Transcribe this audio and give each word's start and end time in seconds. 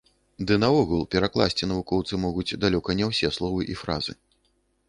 Ды 0.51 0.55
наогул, 0.61 1.03
перакласці 1.15 1.69
навукоўцы 1.71 2.21
могуць 2.25 2.57
далёка 2.65 2.89
не 3.03 3.11
ўсе 3.11 3.33
словы 3.37 3.61
і 3.75 3.81
фразы. 3.83 4.21